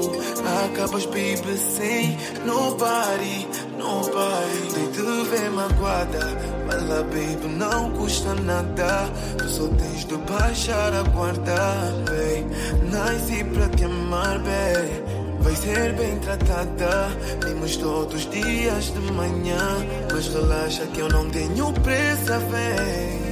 acabas 0.64 1.04
baby 1.06 1.56
sem 1.58 2.16
nobody, 2.44 3.48
nobody. 3.80 4.90
Te 4.92 5.02
ver 5.30 5.50
magoada, 5.50 6.36
mas 6.66 6.88
lá 6.88 7.02
baby 7.02 7.48
não 7.56 7.90
custa 7.92 8.34
nada. 8.34 9.08
Tu 9.38 9.48
só 9.48 9.68
tens 9.68 10.04
de 10.04 10.16
baixar 10.30 10.92
a 10.94 11.02
guarda, 11.02 11.92
babe. 12.04 12.46
Nasci 12.90 13.44
pra 13.44 13.68
te 13.68 13.84
amar, 13.84 14.38
babe. 14.38 15.20
Vai 15.40 15.56
ser 15.56 15.94
bem 15.94 16.18
tratada, 16.18 17.08
vimos 17.44 17.76
todos 17.76 18.14
os 18.14 18.30
dias 18.30 18.92
de 18.92 19.00
manhã. 19.12 19.86
Mas 20.12 20.28
relaxa 20.28 20.86
que 20.86 21.00
eu 21.00 21.08
não 21.08 21.30
tenho 21.30 21.72
pressa, 21.72 22.38
vem. 22.38 23.30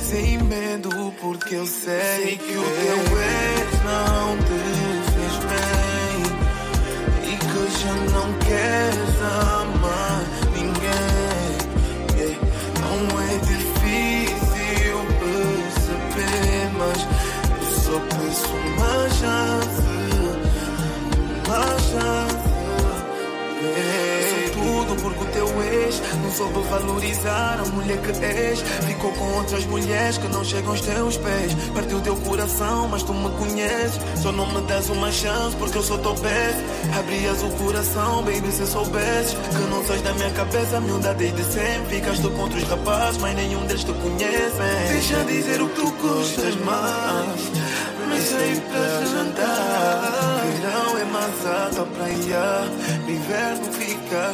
Sem 0.00 0.38
medo, 0.38 0.88
porque 1.20 1.56
eu 1.56 1.66
sei 1.66 2.38
que 2.38 2.56
o 2.56 2.62
teu 2.62 3.18
ex 3.18 3.82
não 3.84 4.36
te 4.38 4.75
já 7.78 7.92
não 7.92 8.32
queres 8.38 9.22
amar 9.22 10.45
soube 26.36 26.60
valorizar 26.68 27.58
a 27.60 27.64
mulher 27.70 27.98
que 28.02 28.24
és. 28.24 28.60
Ficou 28.60 29.10
com 29.12 29.24
outras 29.36 29.64
mulheres 29.64 30.18
que 30.18 30.28
não 30.28 30.44
chegam 30.44 30.70
aos 30.70 30.80
teus 30.82 31.16
pés. 31.16 31.54
Partiu 31.74 32.00
teu 32.00 32.16
coração, 32.16 32.88
mas 32.88 33.02
tu 33.02 33.14
me 33.14 33.30
conheces. 33.30 33.98
Só 34.22 34.30
não 34.30 34.46
me 34.52 34.60
das 34.66 34.90
uma 34.90 35.10
chance 35.10 35.56
porque 35.56 35.78
eu 35.78 35.82
sou 35.82 35.98
teu 35.98 36.14
best. 36.14 36.58
Abrias 36.98 37.42
o 37.42 37.48
coração, 37.64 38.22
baby, 38.22 38.52
se 38.52 38.66
soubesses 38.66 39.34
que 39.34 39.70
não 39.70 39.82
sais 39.84 40.02
da 40.02 40.12
minha 40.12 40.30
cabeça, 40.30 40.80
miúda 40.80 41.14
desde 41.14 41.42
sempre. 41.44 41.96
Ficaste 41.96 42.28
com 42.28 42.42
outros 42.42 42.62
rapazes, 42.64 43.18
mas 43.20 43.34
nenhum 43.34 43.64
deles 43.66 43.84
te 43.84 43.92
conhece. 43.92 44.92
Deixa 44.92 45.24
dizer 45.24 45.62
o 45.62 45.68
que 45.68 45.80
tu 45.80 45.90
gostas 46.02 46.56
mais. 46.56 47.50
Mas 48.08 48.22
sair 48.24 48.60
para 48.60 49.06
jantar. 49.06 50.42
Verão 50.46 50.98
é 50.98 51.04
mais 51.04 51.46
alta 51.46 51.86
praia. 51.96 52.64
No 53.04 53.10
inverno 53.10 53.72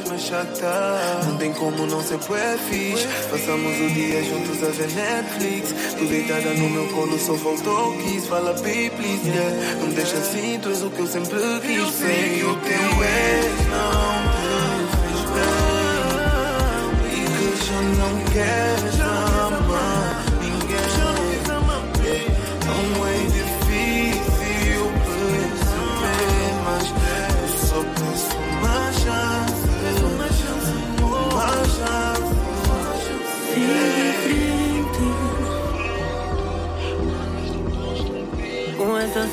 mais 0.09 0.23
chata. 0.23 1.25
Não 1.27 1.37
tem 1.37 1.53
como 1.53 1.87
não 1.87 2.03
ser 2.03 2.19
fixe. 2.19 3.07
Passamos 3.31 3.81
o 3.81 3.89
dia 3.91 4.23
juntos 4.25 4.63
a 4.63 4.71
ver 4.71 4.91
Netflix. 4.91 5.75
Tu 5.99 6.05
deitada 6.05 6.55
no 6.55 6.71
meu 6.71 6.87
colo, 6.89 7.19
só 7.19 7.35
faltou 7.35 7.97
kiss. 7.99 8.27
Fala, 8.29 8.53
baby, 8.55 8.91
please, 8.91 9.29
yeah. 9.29 9.77
Não 9.81 9.89
deixa 9.91 10.17
assim, 10.17 10.59
tu 10.61 10.69
és 10.69 10.83
o 10.83 10.91
que 10.91 11.01
eu 11.01 11.07
sempre 11.07 11.39
quis. 11.63 11.95
Sei 11.95 12.39
que 12.39 12.45
o 12.45 12.57
teu 12.57 13.05
ex 13.05 13.67
não 13.71 14.13
te 14.39 14.97
fez 15.01 15.21
bem. 15.35 15.63
E 17.11 17.25
que 17.37 17.49
já 17.65 17.81
não 17.83 18.15
queres 18.33 19.01
amar 19.01 19.22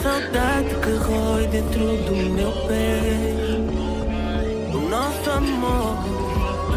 saudade 0.02 0.76
que 0.82 0.92
rói 0.92 1.48
dentro 1.48 1.98
do 2.04 2.16
meu 2.16 2.52
peito 2.68 3.80
O 4.78 4.80
nosso 4.90 5.30
amor 5.30 5.98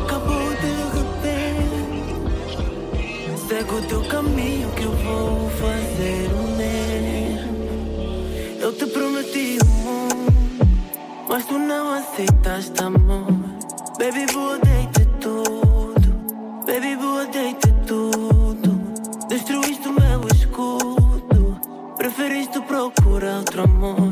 acabou 0.03 0.49
de 0.63 0.73
repente 0.97 2.17
Segue 3.49 3.75
o 3.75 3.83
teu 3.83 4.03
caminho 4.05 4.69
que 4.71 4.83
eu 4.85 4.93
vou 4.93 5.51
fazer 5.51 6.31
o 6.33 6.43
mesmo 6.57 7.55
Eu 8.61 8.73
te 8.73 8.87
prometi 8.87 9.59
mundo 9.65 10.23
Mas 11.29 11.47
tu 11.47 11.59
não 11.59 11.95
aceitaste 11.95 12.83
amor. 12.83 13.27
Baby, 13.99 14.27
boa 14.33 14.59
dei-te 14.59 15.07
tudo. 15.21 16.13
Baby, 16.67 16.97
boa 16.97 17.25
dei-te 17.27 17.72
Preferiste 22.53 22.61
procurar 22.61 23.39
outro 23.39 23.63
amor 23.63 24.12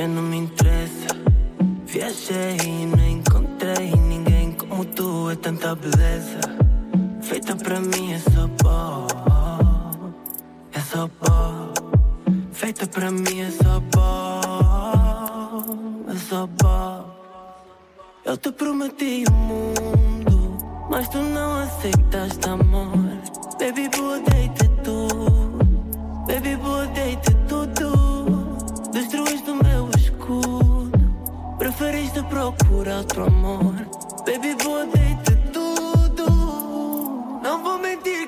Já 0.00 0.08
não 0.08 0.22
me 0.22 0.38
interessa. 0.38 1.08
Viajei 1.84 2.56
e 2.64 2.86
não 2.86 3.06
encontrei 3.06 3.90
ninguém 3.96 4.50
como 4.52 4.82
tu. 4.82 5.28
É 5.28 5.36
tanta 5.36 5.74
beleza. 5.74 6.40
Feita 7.20 7.54
pra 7.54 7.78
mim 7.78 8.14
é 8.14 8.18
só 8.18 8.48
pó. 8.62 9.06
É 10.72 10.80
só 10.80 11.06
pó. 11.06 11.70
Feita 12.50 12.86
pra 12.86 13.10
mim 13.10 13.40
é 13.42 13.50
só 13.50 13.82
pó. 13.92 14.40
É 16.08 16.16
só 16.16 16.48
pó. 16.58 17.04
Eu 18.24 18.38
te 18.38 18.52
prometi 18.52 19.24
o 19.28 19.32
mundo, 19.32 20.56
mas 20.88 21.10
tu 21.10 21.18
não 21.18 21.60
aceitaste 21.60 22.48
amor. 22.48 22.90
Baby, 23.58 23.90
boa 23.94 24.18
deite 24.20 24.66
tudo. 24.82 25.58
Baby, 26.26 26.56
boa 26.56 26.86
deite 26.86 27.34
tudo. 27.46 27.90
Destruíste 28.92 29.50
o 29.50 29.56
meu. 29.56 29.69
Preferiste 31.60 32.22
procurar 32.22 33.00
outro 33.00 33.26
amor. 33.26 33.74
Baby, 34.24 34.54
boa 34.64 34.86
deite 34.86 35.36
tudo. 35.52 36.24
Não 37.42 37.62
vou 37.62 37.78
mentir 37.78 38.19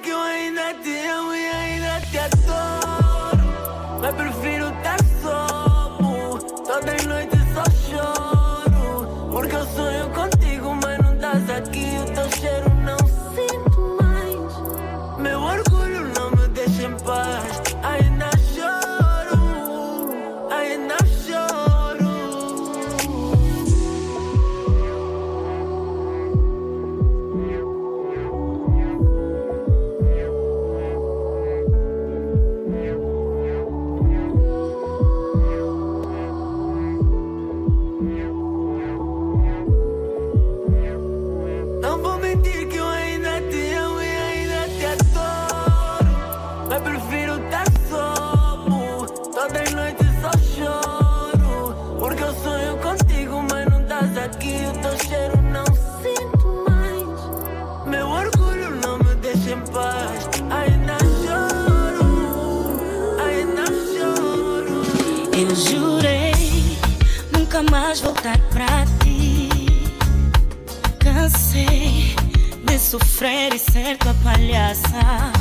sofrer 72.93 73.55
e 73.55 73.59
ser 73.59 73.97
tua 73.97 74.13
palhaça. 74.23 75.33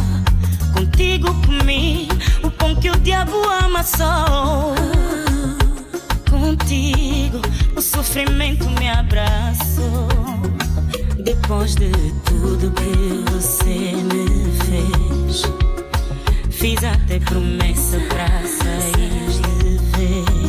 Contigo 0.73 1.27
comi 1.45 2.07
o 2.43 2.49
pão 2.49 2.73
que 2.75 2.89
o 2.89 2.97
diabo 2.97 3.35
amassou. 3.61 4.73
Contigo 6.29 7.41
o 7.75 7.81
sofrimento 7.81 8.69
me 8.79 8.89
abraçou. 8.89 10.07
Depois 11.25 11.75
de 11.75 11.91
tudo 12.23 12.71
que 12.71 13.31
você 13.31 13.97
me 13.97 14.27
fez, 14.63 15.43
fiz 16.49 16.81
até 16.85 17.19
promessa 17.19 17.99
pra 18.07 18.29
sair 18.47 19.27
de 19.27 19.77
vez 19.97 20.40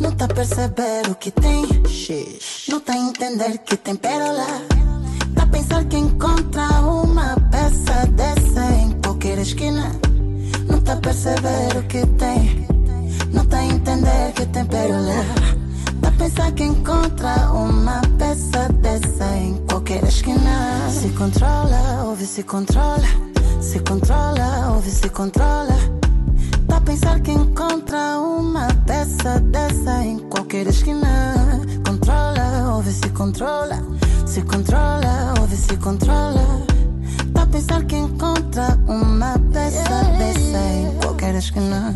Não 0.00 0.10
tá 0.12 0.26
perceber 0.26 1.10
o 1.10 1.14
que 1.14 1.30
tem, 1.30 1.66
não 2.66 2.80
tá 2.80 2.96
entender 2.96 3.58
que 3.58 3.76
tem 3.76 3.94
pérola. 3.94 4.46
Tá 5.34 5.46
pensar 5.46 5.84
que 5.84 5.98
encontra 5.98 6.62
uma 6.80 7.36
peça 7.50 8.06
dessa 8.12 8.72
em 8.72 8.92
qualquer 9.02 9.38
esquina. 9.38 9.92
Não 10.66 10.80
tá 10.80 10.96
perceber 10.96 11.76
o 11.76 11.82
que 11.82 12.06
tem, 12.06 12.66
não 13.32 13.44
tá 13.44 13.62
entender 13.62 14.32
que 14.34 14.46
tem 14.46 14.64
pérola. 14.64 15.24
Tá 16.00 16.10
pensar 16.12 16.52
que 16.52 16.64
encontra 16.64 17.52
uma 17.52 18.00
peça 18.18 18.66
dessa 18.80 19.36
em 19.36 19.54
qualquer 19.68 20.02
esquina. 20.04 20.88
Se 20.90 21.10
controla, 21.10 22.04
ouve, 22.06 22.24
se 22.24 22.42
controla. 22.42 23.08
Se 23.60 23.78
controla, 23.80 24.72
ouve, 24.74 24.90
se 24.90 25.08
controla. 25.10 25.97
Pensar 26.88 27.20
que 27.20 27.32
encontra 27.32 28.18
uma 28.18 28.66
peça 28.86 29.38
dessa 29.40 30.02
em 30.02 30.18
qualquer 30.30 30.66
esquina. 30.68 31.60
Controla, 31.86 32.76
ouve, 32.76 32.90
se 32.90 33.10
controla. 33.10 33.76
Se 34.24 34.40
controla, 34.40 35.34
ouve, 35.38 35.54
se 35.54 35.76
controla. 35.76 36.62
Tá 37.34 37.44
pensar 37.44 37.84
que 37.84 37.94
encontra 37.94 38.78
uma 38.86 39.38
peça 39.52 40.02
dessa 40.16 40.58
em 40.58 40.98
qualquer 41.02 41.34
esquina. 41.34 41.94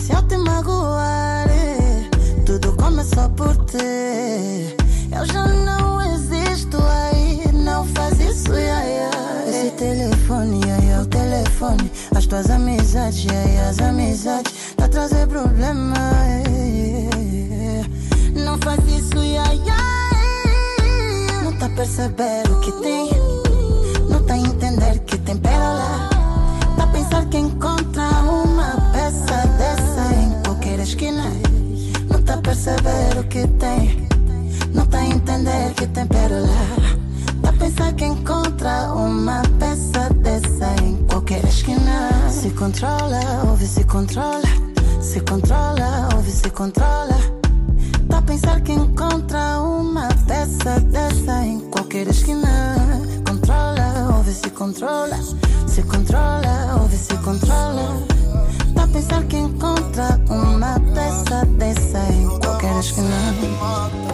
Se 0.00 0.14
eu 0.14 0.22
te 0.22 0.38
magoar, 0.38 1.46
tudo 2.46 2.72
começou 2.78 3.28
por 3.28 3.54
ti. 3.66 4.74
Eu 5.14 5.26
já 5.26 5.46
não 5.46 6.00
existo 6.14 6.78
aí, 6.82 7.52
não 7.52 7.84
faz 7.84 8.18
isso, 8.18 8.50
ia, 8.54 8.82
ia. 8.82 9.10
Esse 9.46 9.70
telefone, 9.72 10.62
aí 10.70 10.88
é 10.88 11.00
o 11.00 11.06
telefone. 11.06 11.92
As 12.14 12.26
tuas 12.26 12.50
amizades, 12.50 13.26
aí 13.30 13.58
as 13.60 13.78
amizades. 13.78 14.52
Tá 14.76 14.86
trazer 14.86 15.26
problema, 15.26 15.96
eh. 16.46 17.84
Não 18.34 18.58
faz 18.58 18.80
isso, 18.86 19.16
ia, 19.24 19.42
ia. 19.54 19.76
Não 21.42 21.52
tá 21.54 21.68
perceber 21.70 22.42
o 22.50 22.60
que 22.60 22.72
tem. 22.82 23.10
Não 24.10 24.22
tá 24.24 24.36
entender 24.36 24.98
que 25.00 25.16
tem 25.18 25.36
pérola. 25.38 26.10
Tá 26.76 26.86
pensar 26.88 27.24
que 27.26 27.38
encontra 27.38 28.02
uma 28.02 28.92
peça 28.92 29.46
dessa 29.58 30.14
em 30.14 30.42
qualquer 30.42 30.80
esquina. 30.80 31.24
Não 32.10 32.22
tá 32.22 32.36
perceber 32.36 33.18
o 33.18 33.24
que 33.24 33.46
tem. 33.58 34.06
Não 34.74 34.86
tá 34.86 35.02
entender 35.04 35.72
que 35.74 35.86
tem 35.86 36.06
pérola. 36.06 36.48
Tá 37.42 37.52
pensar 37.52 37.92
que 37.94 38.04
encontra 38.04 38.92
uma 38.92 39.42
peça 39.58 40.10
dessa 40.10 40.21
qualquer 41.32 41.48
esquina. 41.48 42.30
Se 42.30 42.50
controla, 42.50 43.20
ouve, 43.48 43.66
se 43.66 43.84
controla. 43.84 44.42
Se 45.00 45.20
controla, 45.20 46.08
ouve, 46.14 46.30
se 46.30 46.50
controla. 46.50 47.16
Tá 48.08 48.18
a 48.18 48.22
pensar 48.22 48.60
que 48.60 48.72
encontra 48.72 49.60
uma 49.60 50.08
peça 50.26 50.80
dessa 50.80 51.44
em 51.44 51.60
qualquer 51.70 52.06
esquina. 52.08 52.76
Controla, 53.26 54.16
ouve, 54.16 54.32
se 54.32 54.50
controla. 54.50 55.18
Se 55.66 55.82
controla, 55.82 56.78
ouve, 56.80 56.96
se 56.96 57.16
controla. 57.18 58.02
Tá 58.74 58.84
a 58.84 58.88
pensar 58.88 59.22
que 59.24 59.36
encontra 59.36 60.20
uma 60.28 60.78
peça 60.94 61.46
dessa 61.56 61.98
em 62.12 62.28
qualquer 62.40 62.78
esquina. 62.78 64.11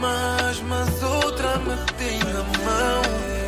Mas 0.00 1.02
outra 1.02 1.58
me 1.58 1.76
tem 1.98 2.18
na 2.18 2.42
mão. 2.42 3.02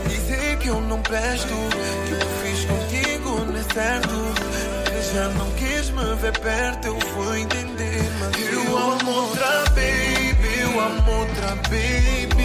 Dizer 0.09 0.59
que 0.59 0.69
eu 0.69 0.81
não 0.81 1.01
presto, 1.03 1.49
que 1.49 2.17
que 2.17 2.25
fiz 2.43 2.65
contigo 2.65 3.45
não 3.45 3.57
é 3.57 3.63
certo. 3.63 4.67
Já 5.13 5.29
não 5.29 5.51
quis 5.53 5.91
me 5.91 6.15
ver 6.17 6.39
perto, 6.39 6.89
eu 6.89 6.99
vou 7.15 7.37
entender. 7.37 8.03
Mas 8.21 8.53
eu 8.53 8.77
amo 8.77 9.11
outra 9.11 9.65
baby, 9.71 10.61
eu 10.61 10.81
amo 10.81 11.13
outra 11.13 11.55
baby. 11.71 12.43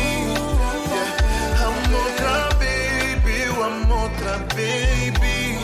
Yeah. 0.92 1.66
Amo 1.66 1.98
outra 1.98 2.50
baby, 2.60 3.42
eu 3.42 3.64
amo 3.64 3.94
outra 3.96 4.38
baby. 4.56 5.61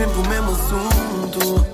Sempre 0.00 0.18
o 0.18 0.28
mesmo 0.28 0.52
assunto. 0.52 1.66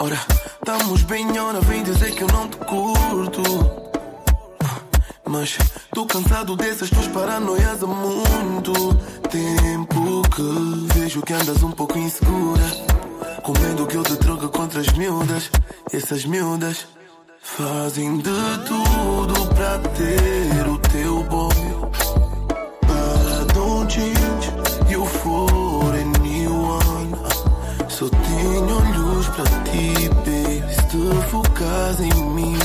Ora, 0.00 0.18
estamos 0.58 1.02
bem, 1.04 1.38
ora, 1.38 1.60
vem 1.60 1.84
dizer 1.84 2.12
que 2.12 2.24
eu 2.24 2.28
não 2.28 2.48
te 2.48 2.56
curto. 2.56 3.42
Mas 5.24 5.56
tô 5.92 6.04
cansado 6.04 6.56
dessas 6.56 6.90
tuas 6.90 7.06
paranoias 7.06 7.80
há 7.80 7.86
muito 7.86 8.72
tempo 9.30 10.22
que 10.34 10.98
vejo 10.98 11.22
que 11.22 11.32
andas 11.32 11.62
um 11.62 11.70
pouco 11.70 11.96
insegura. 11.96 12.64
Com 13.44 13.52
que 13.86 13.96
eu 13.96 14.02
te 14.02 14.16
troque 14.16 14.48
contra 14.48 14.80
as 14.80 14.88
miúdas. 14.94 15.50
Essas 15.92 16.24
miúdas 16.24 16.88
fazem 17.40 18.16
de 18.16 18.58
tudo 18.66 19.46
pra 19.54 19.78
ter 19.78 20.68
o 20.68 20.78
teu 20.78 21.22
bom. 21.22 21.50
But 22.82 23.54
don't 23.54 23.88
change 23.88 24.50
you 24.90 25.06
for 25.06 25.63
tenho 28.54 28.76
olhos 28.76 29.28
pra 29.28 29.44
ti, 29.44 30.08
baby. 30.08 30.62
Se 30.72 30.82
te 30.86 31.30
focas 31.30 32.00
em 32.00 32.24
mim, 32.34 32.56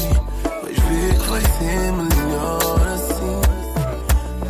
vais 0.61 0.79
ver 0.79 1.19
que 1.19 1.29
vai 1.29 1.41
ser 1.41 1.91
melhor 1.93 2.87
assim. 2.93 3.41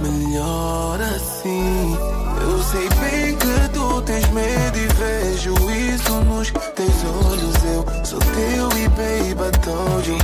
Melhor 0.01 1.01
assim. 1.01 1.97
Eu 2.41 2.63
sei 2.63 2.89
bem 2.89 3.35
que 3.35 3.69
tu 3.73 4.01
tens 4.01 4.29
medo 4.29 4.77
e 4.77 4.87
vejo 4.87 5.53
isso 5.71 6.13
nos 6.25 6.51
teus 6.51 7.03
olhos. 7.25 7.55
Eu 7.65 8.05
sou 8.05 8.19
teu 8.19 8.69
e 8.77 8.87
baby, 8.89 9.39
you. 10.07 10.17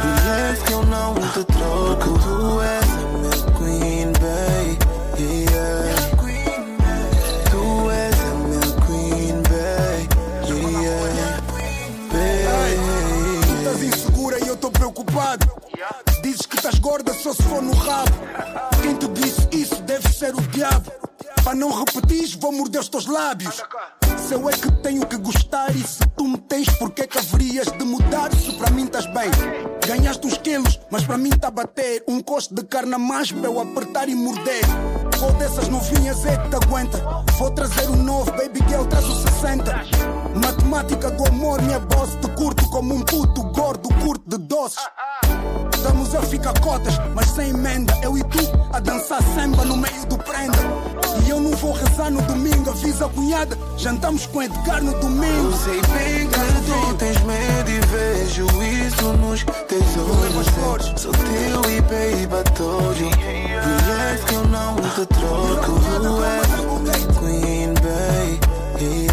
Relax 0.00 0.62
que 0.62 0.72
eu 0.72 0.84
não 0.86 1.14
te 1.14 1.44
troco. 1.44 2.18
Tu 2.18 2.60
és 2.62 3.19
Estás 16.70 16.78
gorda 16.78 17.12
só 17.12 17.32
se 17.34 17.42
for 17.42 17.60
no 17.60 17.72
rabo. 17.72 18.12
Quem 18.80 18.94
te 18.94 19.08
disse 19.08 19.48
isso 19.50 19.82
deve 19.82 20.08
ser 20.08 20.32
o 20.32 20.40
diabo. 20.40 20.88
Para 21.42 21.56
não 21.56 21.72
repetir, 21.72 22.38
vou 22.38 22.52
morder 22.52 22.80
os 22.80 22.88
teus 22.88 23.06
lábios. 23.06 23.60
Se 24.16 24.34
eu 24.34 24.48
é 24.48 24.52
que 24.52 24.70
tenho 24.80 25.04
que 25.04 25.16
gostar 25.16 25.74
e 25.74 25.82
se 25.82 25.98
tu 26.16 26.28
me 26.28 26.38
tens, 26.38 26.68
porque 26.78 27.02
é 27.02 27.06
que 27.08 27.18
haverias 27.18 27.66
de 27.72 27.84
mudar? 27.84 28.32
Se 28.36 28.52
para 28.52 28.70
mim 28.70 28.84
estás 28.84 29.04
bem, 29.06 29.30
ganhaste 29.84 30.24
uns 30.24 30.38
quilos, 30.38 30.78
mas 30.92 31.02
para 31.02 31.18
mim 31.18 31.30
tá 31.30 31.48
a 31.48 31.50
bater. 31.50 32.04
Um 32.06 32.20
costo 32.20 32.54
de 32.54 32.62
carne 32.62 32.94
a 32.94 32.98
mais 32.98 33.32
para 33.32 33.48
eu 33.48 33.60
apertar 33.60 34.08
e 34.08 34.14
morder. 34.14 34.62
Qual 35.18 35.32
dessas 35.32 35.66
novinhas 35.66 36.24
é 36.24 36.36
que 36.36 36.50
te 36.50 36.54
aguenta? 36.54 36.98
Vou 37.36 37.50
trazer 37.50 37.90
o 37.90 37.96
novo, 37.96 38.30
baby 38.30 38.60
girl, 38.68 38.84
traz 38.84 39.06
o 39.06 39.22
60. 39.22 39.74
Matemática 40.36 41.10
do 41.10 41.26
amor, 41.26 41.60
minha 41.62 41.80
boss, 41.80 42.10
te 42.20 42.28
curto 42.36 42.64
como 42.70 42.94
um 42.94 43.00
puto 43.00 43.42
gordo, 43.50 43.88
curto 44.04 44.22
de 44.28 44.38
doces. 44.46 44.78
Estamos 45.80 46.14
a 46.14 46.20
ficar 46.20 46.60
cotas, 46.60 47.00
mas 47.14 47.30
sem 47.30 47.48
emenda. 47.48 47.98
Eu 48.02 48.14
e 48.18 48.22
tu 48.24 48.38
a 48.70 48.78
dançar 48.80 49.22
samba 49.34 49.64
no 49.64 49.78
meio 49.78 50.04
do 50.10 50.18
prenda. 50.18 50.58
E 51.24 51.30
eu 51.30 51.40
não 51.40 51.52
vou 51.52 51.72
rezar 51.72 52.10
no 52.10 52.20
domingo, 52.20 52.68
avisa 52.68 53.06
a 53.06 53.08
cunhada. 53.08 53.56
Jantamos 53.78 54.26
com 54.26 54.42
Edgar 54.42 54.82
no 54.82 54.92
domingo. 55.00 55.50
Eu 55.50 55.56
sei 55.56 55.80
bem 55.80 56.28
que 56.28 56.38
tu 56.66 56.94
tens 56.96 57.18
medo 57.22 57.70
e 57.70 57.80
vejo 57.80 58.46
isso 58.62 59.12
nos 59.14 59.42
teus 59.42 59.96
olhos. 60.68 61.00
Sou 61.00 61.12
teu 61.12 61.70
e 61.70 61.80
baby, 61.80 62.36
you. 63.00 63.10
Relax 63.62 64.24
que 64.24 64.34
eu 64.34 64.44
não 64.48 64.76
te 64.76 65.06
troco. 65.06 65.80
Queen. 68.80 69.09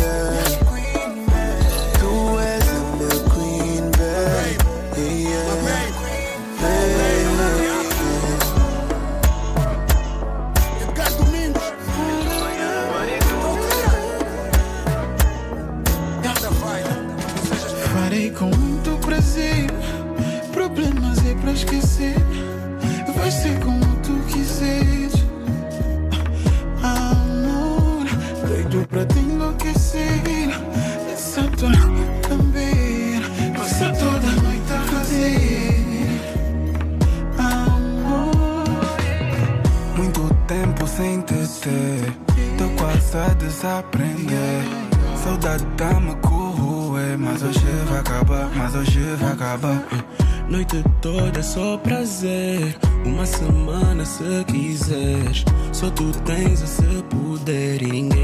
É 51.38 51.42
só 51.44 51.78
prazer. 51.78 52.76
Uma 53.06 53.26
semana 53.26 54.04
se 54.06 54.24
quiseres. 54.48 55.46
Só 55.72 55.90
tu 55.92 56.12
tens 56.26 56.62
esse 56.62 57.04
poder. 57.10 57.82
E 57.84 57.92
ninguém 57.92 58.17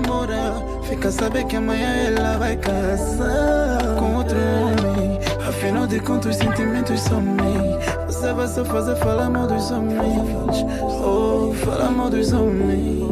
demora. 0.00 0.54
Fica 0.88 1.08
a 1.08 1.12
saber 1.12 1.44
que 1.44 1.56
amanhã 1.56 1.88
ela 1.88 2.38
vai 2.38 2.56
casar 2.56 3.96
com 3.98 4.16
outro 4.16 4.36
homem. 4.36 5.18
Afinal 5.48 5.86
de 5.86 6.00
contas, 6.00 6.36
sentimentos 6.36 7.00
somem. 7.00 7.78
Você 8.06 8.32
vai 8.32 8.46
só 8.46 8.64
fazer 8.64 8.96
falar 8.96 9.28
mal 9.28 9.46
dos 9.46 9.70
homens. 9.70 10.64
Oh, 10.80 11.52
falar 11.64 11.90
mal 11.90 12.08
dos 12.10 12.32
homens. 12.32 13.02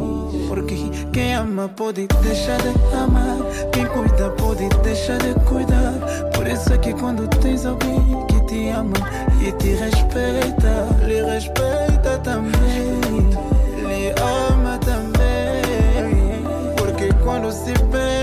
Porque 0.47 0.75
quem 1.11 1.35
ama 1.35 1.69
pode 1.69 2.07
deixar 2.07 2.57
de 2.57 2.69
amar. 2.95 3.37
Quem 3.71 3.85
cuida 3.87 4.29
pode 4.31 4.69
deixar 4.83 5.17
de 5.17 5.33
cuidar. 5.45 5.93
Por 6.33 6.47
isso 6.47 6.71
é 6.73 6.77
que 6.77 6.93
quando 6.93 7.27
tens 7.41 7.65
alguém 7.65 8.01
que 8.27 8.39
te 8.47 8.69
ama 8.69 8.97
e 9.41 9.51
te 9.53 9.69
respeita, 9.75 10.87
lhe 11.05 11.21
respeita 11.21 12.17
também. 12.23 12.86
se 17.51 17.73
bem. 17.85 18.16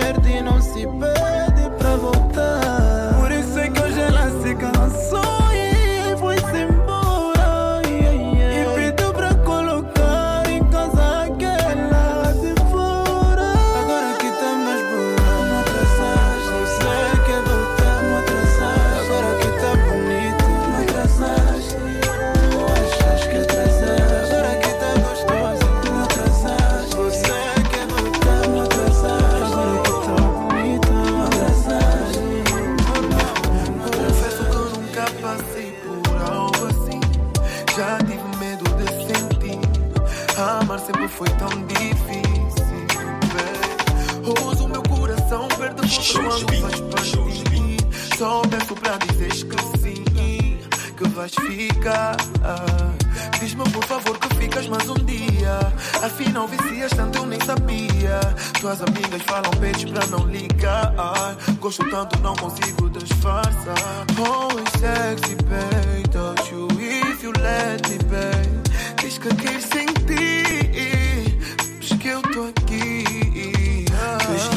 vais 51.25 51.35
ficar. 51.57 52.17
Ah, 52.43 52.93
diz-me 53.41 53.65
por 53.71 53.85
favor 53.85 54.19
que 54.19 54.35
ficas 54.37 54.67
mais 54.69 54.89
um 54.89 54.95
dia. 54.95 55.59
Afinal, 56.03 56.47
vicias 56.47 56.93
tanto 56.93 57.19
eu 57.19 57.27
nem 57.27 57.41
sabia. 57.41 58.21
Tuas 58.61 58.83
amigas 58.83 59.23
falam 59.23 59.51
peixes 59.53 59.91
pra 59.91 60.07
não 60.07 60.27
ligar. 60.27 60.93
Ah, 60.99 61.35
gosto 61.61 61.89
tanto, 61.91 62.19
não 62.21 62.35
consigo 62.37 62.91
disfarçar. 62.91 63.75
Oh 64.19 64.51
sexy, 64.79 65.37
baby. 65.45 66.09
Don't 66.11 66.53
you 66.53 66.69
if 66.79 67.23
you 67.23 67.33
let 67.41 67.89
me, 67.89 67.99
babe. 68.05 68.63
Diz 69.01 69.19
que 69.19 69.35
quer 69.35 69.61
sentir. 69.63 71.39
Diz 71.81 71.99
que 71.99 72.09
eu 72.09 72.21
tô 72.23 72.49
aqui. 72.49 73.87
Ah, 73.95 74.19
tu 74.19 74.33
és 74.33 74.49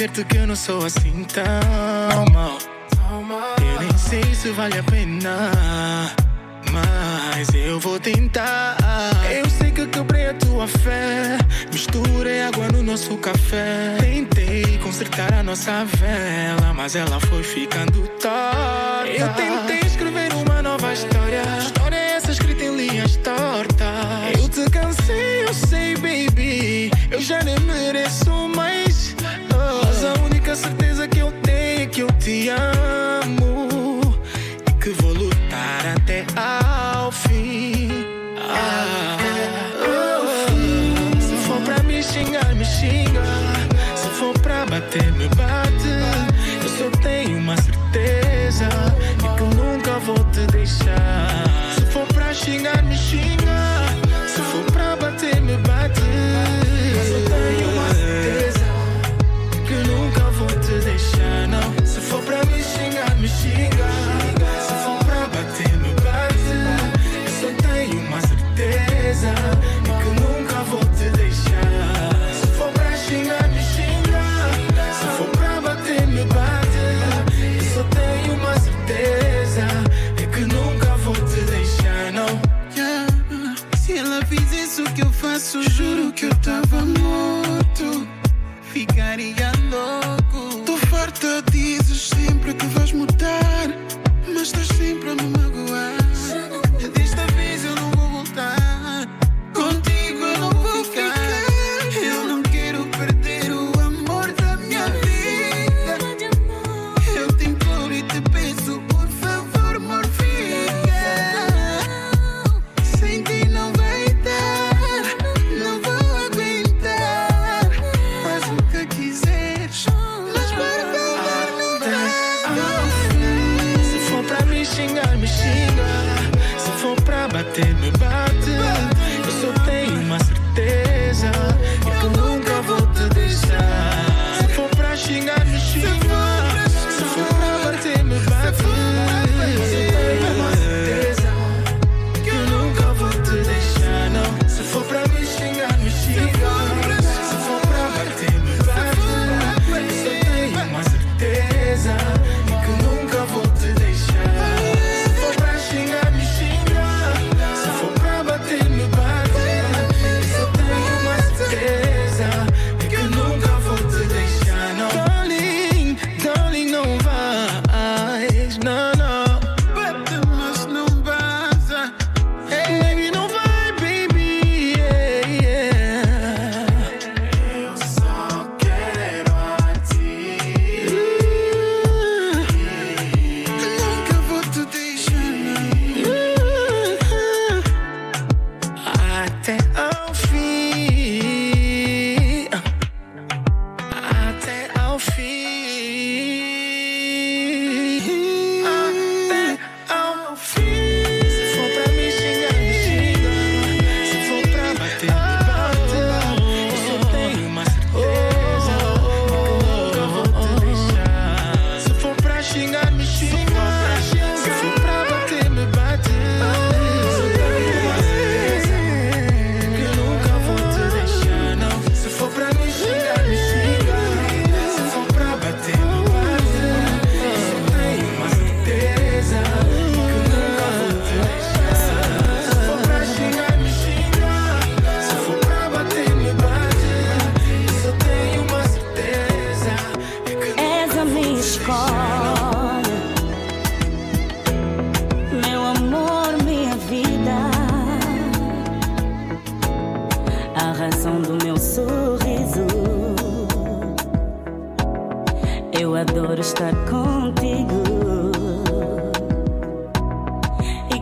dizer-te 0.00 0.24
que 0.24 0.36
eu 0.38 0.46
não 0.46 0.56
sou 0.56 0.82
assim 0.86 1.24
tão 1.24 2.24
mal. 2.32 2.56
Eu 3.60 3.80
nem 3.80 3.98
sei 3.98 4.34
se 4.34 4.48
vale 4.48 4.78
a 4.78 4.82
pena, 4.82 6.10
mas 6.72 7.52
eu 7.52 7.78
vou 7.78 8.00
tentar. 8.00 8.78
Eu 9.30 9.44
sei 9.50 9.70
que 9.70 9.86
quebrei 9.88 10.28
a 10.28 10.34
tua 10.34 10.66
fé, 10.66 11.36
misturei 11.70 12.40
água 12.44 12.68
no 12.68 12.82
nosso 12.82 13.14
café. 13.18 13.98
Tentei 14.00 14.78
consertar 14.78 15.34
a 15.34 15.42
nossa 15.42 15.84
vela, 15.84 16.72
mas 16.74 16.96
ela 16.96 17.20
foi 17.20 17.42
ficando 17.42 18.08
torta. 18.22 19.06
Eu 19.06 19.28
tentei 19.34 19.80
escrever 19.86 20.32
uma 20.32 20.62
nova 20.62 20.94
história, 20.94 21.42
história 21.58 21.96
é 21.96 22.12
essa 22.12 22.30
escrita 22.30 22.64
em 22.64 22.74
linhas 22.74 23.16
tortas. 23.16 23.86
Eu 24.38 24.48
te 24.48 24.70
cansei, 24.70 25.44
eu 25.44 25.52
sei, 25.52 25.94
baby, 25.96 26.90
eu 27.10 27.20
já 27.20 27.42
nem 27.42 27.60
mereço 27.60 28.29
Yeah. 32.40 32.79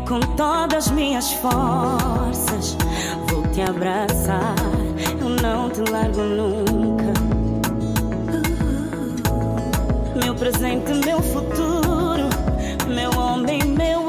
com 0.09 0.21
todas 0.21 0.91
minhas 0.91 1.31
forças. 1.35 2.77
Vou 3.29 3.43
te 3.53 3.61
abraçar, 3.61 4.55
eu 5.21 5.29
não 5.29 5.69
te 5.69 5.81
largo 5.91 6.23
nunca. 6.23 7.13
Meu 10.25 10.35
presente, 10.35 10.93
meu 11.05 11.21
futuro, 11.21 12.29
meu 12.89 13.11
homem, 13.21 13.63
meu 13.65 14.08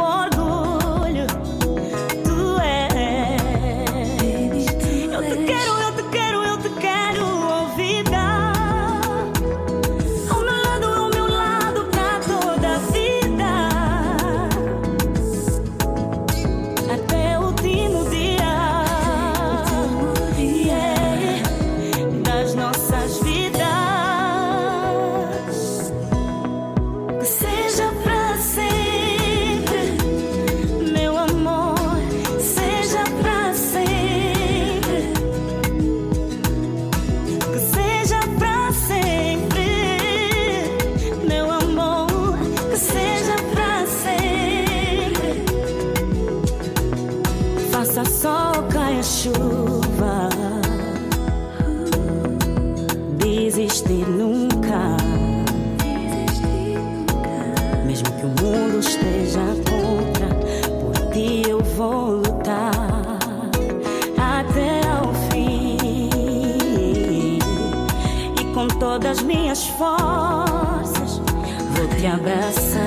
te 71.99 72.07
abraça, 72.07 72.79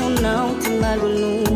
eu 0.00 0.08
não 0.22 0.56
te 0.60 0.68
largo 0.78 1.08
nunca. 1.08 1.49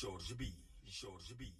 Jorge 0.00 0.34
B, 0.34 0.54
Jorge 1.02 1.34
B, 1.34 1.52